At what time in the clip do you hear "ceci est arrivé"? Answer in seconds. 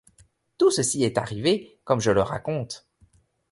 0.71-1.79